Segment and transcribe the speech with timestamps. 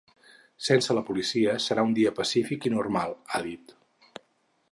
[0.67, 3.75] Sense la policia serà un dia pacífic i normal, ha dit.